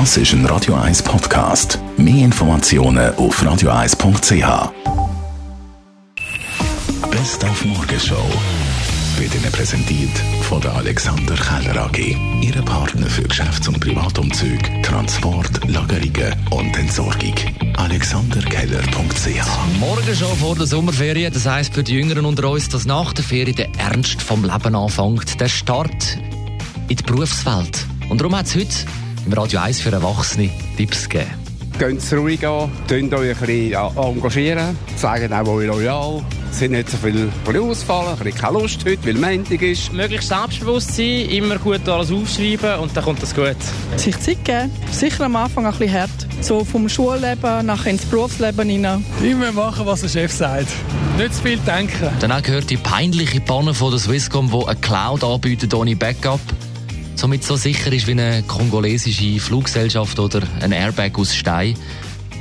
Das 0.00 0.16
ist 0.16 0.32
ein 0.32 0.44
Radio 0.46 0.74
1 0.74 1.04
Podcast. 1.04 1.78
Mehr 1.96 2.24
Informationen 2.24 3.14
auf 3.14 3.40
radio1.ch. 3.40 4.72
Best 7.12 7.44
auf 7.44 7.64
Morgenshow 7.64 8.28
wird 9.18 9.32
Ihnen 9.36 9.52
präsentiert 9.52 10.10
von 10.48 10.60
der 10.60 10.74
Alexander 10.74 11.36
Keller 11.36 11.84
AG. 11.84 12.16
Ihre 12.40 12.62
Partner 12.62 13.06
für 13.06 13.22
Geschäfts- 13.22 13.68
und 13.68 13.78
Privatumzüge, 13.78 14.82
Transport, 14.82 15.64
Lagerungen 15.68 16.34
und 16.50 16.76
Entsorgung. 16.76 17.36
AlexanderKeller.ch 17.76 19.78
Morgen 19.78 20.16
schon 20.16 20.36
vor 20.38 20.56
der 20.56 20.66
Sommerferien, 20.66 21.32
das 21.32 21.46
heisst 21.46 21.72
für 21.72 21.84
die 21.84 21.94
Jüngeren 21.94 22.26
unter 22.26 22.50
uns, 22.50 22.68
dass 22.68 22.84
nach 22.84 23.12
der 23.12 23.24
Ferie 23.24 23.54
der 23.54 23.68
Ernst 23.78 24.20
vom 24.20 24.42
Leben 24.42 24.74
anfängt, 24.74 25.40
der 25.40 25.48
Start 25.48 26.18
in 26.88 26.96
die 26.96 27.02
Berufswelt. 27.04 27.86
Und 28.08 28.20
darum 28.20 28.36
hat 28.36 28.46
es 28.46 28.56
heute 28.56 28.74
im 29.26 29.32
Radio 29.32 29.60
1 29.60 29.80
für 29.80 29.92
Erwachsene 29.92 30.50
Tipps 30.76 31.08
gegeben. 31.08 31.30
Geht 31.78 31.98
es 31.98 32.12
ruhig 32.12 32.46
an, 32.46 32.70
könnt 32.86 33.12
euch 33.14 33.30
ein 33.30 33.46
bisschen 33.46 33.96
engagieren, 33.96 34.78
sagen 34.96 35.32
auch 35.32 35.48
euch 35.48 35.66
loyal, 35.66 36.22
sind 36.52 36.70
nicht 36.70 36.88
so 36.88 36.96
viel 36.98 37.30
ausfallen, 37.58 38.10
ein 38.10 38.18
bisschen 38.18 38.40
keine 38.40 38.58
Lust 38.60 38.84
heute, 38.84 39.04
weil 39.06 39.14
Montag 39.14 39.60
ist. 39.60 39.92
Möglichst 39.92 40.28
selbstbewusst 40.28 40.94
sein, 40.94 41.28
immer 41.30 41.58
gut 41.58 41.88
alles 41.88 42.12
aufschreiben 42.12 42.78
und 42.78 42.96
dann 42.96 43.02
kommt 43.02 43.22
das 43.22 43.34
gut. 43.34 43.56
Sich 43.96 44.18
Zeit 44.20 44.44
geben, 44.44 44.70
sicher 44.92 45.24
am 45.24 45.34
Anfang 45.34 45.66
ein 45.66 45.72
bisschen 45.72 45.92
hart. 45.92 46.10
So 46.40 46.64
vom 46.64 46.88
Schulleben 46.88 47.66
nachher 47.66 47.90
ins 47.90 48.04
Berufsleben 48.04 48.68
hinein. 48.68 49.04
Immer 49.20 49.50
machen, 49.50 49.84
was 49.84 50.02
der 50.02 50.08
Chef 50.08 50.32
sagt. 50.32 50.68
Nicht 51.18 51.34
zu 51.34 51.42
viel 51.42 51.58
denken. 51.58 52.08
Danach 52.20 52.42
gehört 52.42 52.70
die 52.70 52.76
peinliche 52.76 53.40
Panne 53.40 53.74
von 53.74 53.90
der 53.90 53.98
Swisscom, 53.98 54.50
die 54.50 54.66
eine 54.66 54.76
Cloud 54.76 55.24
anbietet 55.24 55.74
ohne 55.74 55.96
Backup. 55.96 56.40
Somit 57.16 57.44
so 57.44 57.56
sicher 57.56 57.92
ist 57.92 58.06
wie 58.06 58.12
eine 58.12 58.42
kongolesische 58.42 59.38
Fluggesellschaft 59.40 60.18
oder 60.18 60.42
ein 60.60 60.72
Airbag 60.72 61.18
aus 61.18 61.34
Stein. 61.34 61.76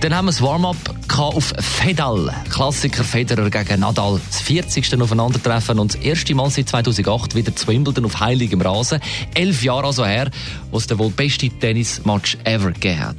Dann 0.00 0.14
haben 0.14 0.26
wir 0.26 0.32
das 0.32 0.40
Warm-up 0.40 0.76
auf 1.18 1.52
Fedal. 1.58 2.34
Klassiker 2.48 3.04
Federer 3.04 3.50
gegen 3.50 3.80
Nadal. 3.80 4.18
Das 4.30 4.40
40. 4.40 4.98
Aufeinandertreffen 4.98 5.78
und 5.78 5.94
das 5.94 6.00
erste 6.00 6.34
Mal 6.34 6.48
seit 6.48 6.70
2008 6.70 7.34
wieder 7.34 7.54
zu 7.54 7.66
Wimbledon 7.68 8.06
auf 8.06 8.18
heiligem 8.18 8.62
Rasen. 8.62 9.00
Elf 9.34 9.62
Jahre 9.62 9.86
also 9.86 10.06
her, 10.06 10.30
wo 10.70 10.78
es 10.78 10.86
der 10.86 10.98
wohl 10.98 11.10
beste 11.10 11.50
Tennismatch 11.50 12.38
ever 12.44 12.72
gegeben 12.72 13.00
hat. 13.00 13.16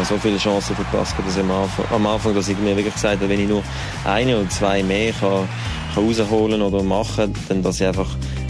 Habe 0.00 0.14
so 0.14 0.18
viele 0.18 0.38
Chancen 0.38 0.74
verpasst, 0.76 1.14
dass 1.24 1.36
ich 1.36 1.42
am 1.42 1.50
Anfang, 1.50 1.84
am 1.92 2.06
Anfang 2.06 2.34
dass 2.34 2.48
ich 2.48 2.58
mir 2.58 2.76
wirklich 2.76 2.94
gesagt 2.94 3.16
habe, 3.20 3.28
wenn 3.28 3.40
ich 3.40 3.48
nur 3.48 3.62
eine 4.04 4.38
oder 4.38 4.48
zwei 4.48 4.82
mehr 4.82 5.12
kann, 5.12 5.46
kann 5.94 6.04
rausholen 6.04 6.62
oder 6.62 6.82
machen, 6.82 7.34
dann 7.48 7.62
dass 7.62 7.80
ich 7.80 7.86
einfach 7.86 8.08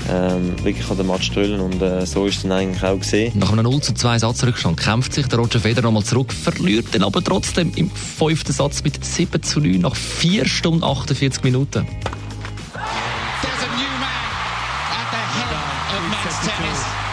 ähm, 0.09 0.55
wirklich 0.63 0.89
an 0.91 0.97
den 0.97 1.07
Match 1.09 1.31
drüllen 1.33 1.61
und 1.61 1.83
äh, 1.83 2.07
so 2.07 2.27
ist 2.27 2.37
es 2.37 2.43
dann 2.43 2.53
eigentlich 2.53 2.83
auch 2.85 2.99
gesehen. 2.99 3.33
Nach 3.37 3.53
einem 3.53 3.65
0 3.65 3.81
zu 3.81 3.95
2 3.95 4.19
Satzrückstand 4.21 4.79
kämpft 4.79 5.13
sich 5.13 5.27
der 5.27 5.39
Roger 5.39 5.61
Federer 5.61 5.87
nochmal 5.87 6.05
zurück, 6.05 6.33
verliert 6.33 6.87
dann 6.93 7.03
aber 7.03 7.23
trotzdem 7.23 7.73
im 7.75 7.91
fünften 7.91 8.53
Satz 8.53 8.85
mit 8.85 9.05
7 9.05 9.43
zu 9.43 9.61
9 9.61 9.81
nach 9.81 9.97
4 9.97 10.47
Stunden 10.47 10.85
48 10.85 11.43
Minuten. 11.43 11.87
There's 12.73 13.55
a 13.59 13.71
new 13.77 13.91
man 13.99 14.09
at 14.93 15.11
the 15.11 15.17
head 15.37 15.51
of 15.97 16.03
men's 16.11 16.41
tennis. 16.47 17.10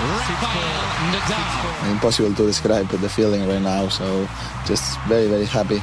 Rafael 0.00 1.12
Nadal. 1.12 1.90
impossible 1.92 2.34
to 2.34 2.46
describe 2.46 2.88
the 2.88 3.08
feeling 3.08 3.46
right 3.48 3.62
now. 3.62 3.88
So 3.88 4.26
just 4.66 4.98
very 5.08 5.28
very 5.28 5.46
happy 5.46 5.80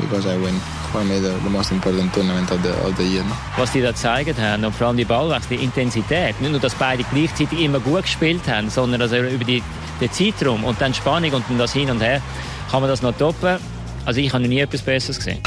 because 0.00 0.26
I 0.26 0.36
win. 0.36 0.54
For 0.94 1.02
me, 1.04 1.18
the, 1.18 1.30
the 1.42 1.50
most 1.50 1.72
important 1.72 2.14
tournament 2.14 2.52
of 2.52 2.62
the 2.62 2.72
of 2.86 2.96
the 2.96 3.04
year. 3.04 3.24
No? 3.24 3.34
Was 3.56 3.72
die 3.72 3.82
da 3.82 3.90
gezeigt 3.90 4.38
haben 4.38 4.64
und 4.64 4.72
vor 4.72 4.86
allem 4.86 4.96
die 4.96 5.04
Ballwechsel, 5.04 5.56
die 5.56 5.64
Intensität, 5.64 6.40
nicht 6.40 6.52
nur, 6.52 6.60
dass 6.60 6.76
beide 6.76 7.02
gleichzeitig 7.12 7.60
immer 7.60 7.80
gut 7.80 8.02
gespielt 8.02 8.46
haben, 8.46 8.70
sondern 8.70 9.02
also 9.02 9.16
über 9.16 9.44
die, 9.44 9.60
den 10.00 10.12
Zeitraum 10.12 10.62
und 10.62 10.80
dann 10.80 10.94
Spannung 10.94 11.32
und 11.32 11.44
dann 11.48 11.58
das 11.58 11.72
Hin 11.72 11.90
und 11.90 12.00
Her, 12.00 12.22
kann 12.70 12.80
man 12.80 12.88
das 12.88 13.02
noch 13.02 13.16
toppen. 13.16 13.58
Also 14.04 14.20
ich 14.20 14.32
habe 14.32 14.44
noch 14.44 14.48
nie 14.48 14.60
etwas 14.60 14.82
Besseres 14.82 15.18
gesehen. 15.18 15.40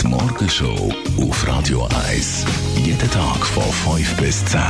Die 0.00 0.06
Morgenshow 0.06 0.90
auf 1.20 1.46
Radio 1.46 1.86
1. 2.08 2.46
Jeden 2.76 3.10
Tag 3.10 3.44
von 3.44 3.70
5 3.96 4.16
bis 4.16 4.46
10. 4.46 4.60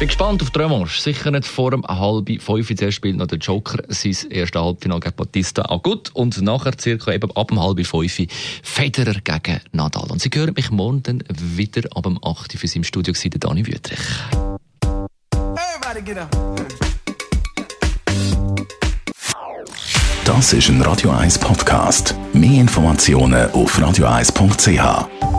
Bin 0.00 0.08
gespannt 0.08 0.40
auf 0.40 0.48
die 0.48 0.58
Revanche. 0.58 0.98
Sicher 0.98 1.30
nicht 1.30 1.46
vor 1.46 1.72
dem 1.72 1.84
halben 1.84 2.40
fünf. 2.40 2.74
Zuerst 2.74 2.96
spielt 2.96 3.16
noch 3.16 3.26
der 3.26 3.36
Joker 3.36 3.82
sein 3.88 4.16
erstes 4.30 4.62
Halbfinale 4.62 5.00
gegen 5.00 5.14
Batista 5.14 5.70
Agut 5.70 6.10
und 6.14 6.40
nachher 6.40 6.72
circa 6.80 7.12
eben 7.12 7.30
ab 7.36 7.48
dem 7.48 7.60
halben 7.60 7.84
fünf 7.84 8.16
Federer 8.62 9.20
gegen 9.22 9.60
Nadal. 9.72 10.10
Und 10.10 10.22
Sie 10.22 10.30
hören 10.32 10.54
mich 10.56 10.70
morgen 10.70 11.02
dann 11.02 11.22
wieder 11.28 11.86
ab 11.94 12.04
dem 12.04 12.18
8. 12.24 12.54
für 12.54 12.66
Sie 12.66 12.78
im 12.78 12.84
Studio 12.84 13.12
der 13.12 13.38
Dani 13.38 13.66
Wüttrich. 13.66 13.98
Das 20.24 20.52
ist 20.54 20.68
ein 20.70 20.80
Radio 20.80 21.10
1 21.10 21.38
Podcast. 21.40 22.14
Mehr 22.32 22.62
Informationen 22.62 23.50
auf 23.50 23.78
radio1.ch. 23.78 25.29